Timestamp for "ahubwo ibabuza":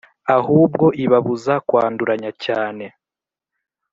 0.37-1.53